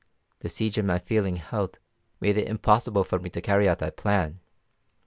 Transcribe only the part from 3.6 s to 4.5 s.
out that plan.